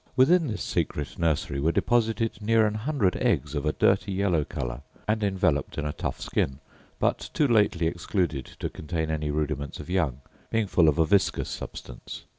[0.15, 4.81] Within this secret nursery were deposited near an hundred eggs of a dirty yellow colour,
[5.07, 6.57] and enveloped in a tough skin,
[6.97, 11.49] but too lately excluded to contain any rudiments of young, being full of a viscous
[11.49, 12.23] substance.